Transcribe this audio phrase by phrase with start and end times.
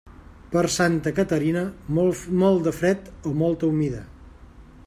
[0.53, 1.63] Per Santa Caterina,
[1.99, 4.05] molt de fred o molta humida.